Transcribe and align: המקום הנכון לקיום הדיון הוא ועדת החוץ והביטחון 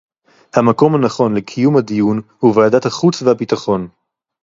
המקום 0.55 0.95
הנכון 0.95 1.35
לקיום 1.35 1.77
הדיון 1.77 2.21
הוא 2.39 2.57
ועדת 2.57 2.85
החוץ 2.85 3.21
והביטחון 3.21 3.87